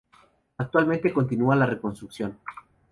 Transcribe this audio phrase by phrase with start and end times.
[0.57, 2.35] Actualmente continúa la reconstrucción.